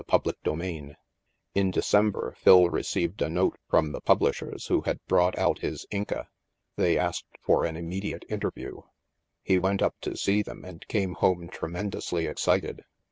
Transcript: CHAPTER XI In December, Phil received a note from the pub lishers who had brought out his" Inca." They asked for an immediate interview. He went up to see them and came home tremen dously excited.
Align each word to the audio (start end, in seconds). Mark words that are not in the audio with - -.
CHAPTER 0.09 0.31
XI 0.43 0.95
In 1.53 1.69
December, 1.69 2.33
Phil 2.35 2.71
received 2.71 3.21
a 3.21 3.29
note 3.29 3.59
from 3.69 3.91
the 3.91 4.01
pub 4.01 4.19
lishers 4.21 4.65
who 4.67 4.81
had 4.81 4.97
brought 5.05 5.37
out 5.37 5.59
his" 5.59 5.85
Inca." 5.91 6.27
They 6.75 6.97
asked 6.97 7.37
for 7.43 7.65
an 7.65 7.75
immediate 7.77 8.25
interview. 8.27 8.81
He 9.43 9.59
went 9.59 9.83
up 9.83 9.93
to 10.01 10.17
see 10.17 10.41
them 10.41 10.65
and 10.65 10.83
came 10.87 11.13
home 11.13 11.49
tremen 11.49 11.91
dously 11.91 12.25
excited. 12.27 12.81